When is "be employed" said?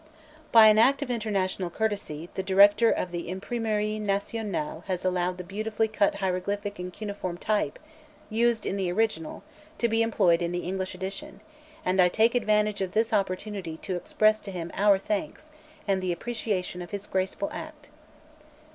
9.87-10.41